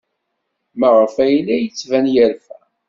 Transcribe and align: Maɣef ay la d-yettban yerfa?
Maɣef 0.79 1.13
ay 1.25 1.35
la 1.45 1.55
d-yettban 1.57 2.05
yerfa? 2.13 2.57